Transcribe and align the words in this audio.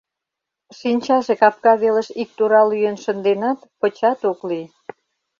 Шинчаже 0.79 1.33
капка 1.41 1.73
велыш 1.81 2.09
ик 2.21 2.29
тура 2.37 2.61
лӱен 2.69 2.97
шынденат, 3.03 3.59
пычат 3.79 4.19
ок 4.31 4.39
лий. 4.49 4.65